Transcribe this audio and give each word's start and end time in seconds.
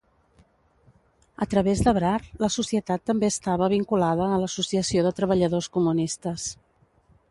A 1.43 1.45
través 1.51 1.83
de 1.89 1.93
Brar, 1.99 2.15
la 2.45 2.51
societat 2.57 3.05
també 3.11 3.31
estava 3.35 3.71
vinculada 3.77 4.31
a 4.33 4.43
l'Associació 4.45 5.09
de 5.09 5.17
Treballadors 5.23 5.75
Comunistes. 5.79 6.53